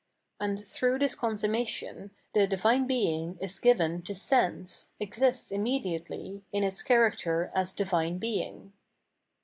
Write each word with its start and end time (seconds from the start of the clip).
And 0.39 0.59
through 0.59 0.97
this 0.97 1.13
consummation, 1.13 2.09
the 2.33 2.47
Divine 2.47 2.87
Being 2.87 3.37
is 3.39 3.59
^ven 3.59 4.03
to 4.05 4.15
sense, 4.15 4.93
exists 4.99 5.51
immediately, 5.51 6.43
in 6.51 6.63
its 6.63 6.81
character 6.81 7.51
as 7.53 7.71
Divine 7.71 8.17
Being. 8.17 8.73